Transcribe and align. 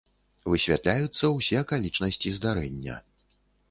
Высвятляюцца 0.53 1.31
ўсе 1.37 1.55
акалічнасці 1.63 2.37
здарэння. 2.43 3.03